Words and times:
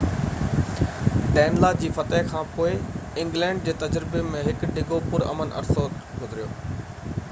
ڊينلا 1.35 1.69
جي 1.83 1.91
فتح 1.97 2.23
کان 2.31 2.49
پوءِ 2.55 2.73
انگلينڊ 3.25 3.67
جي 3.69 3.77
تجربي 3.83 4.23
۾ 4.31 4.41
هڪ 4.49 4.71
ڊگهو 4.79 4.99
پُر 5.11 5.27
امن 5.35 5.55
عرصو 5.61 5.85
گذريو 6.23 6.53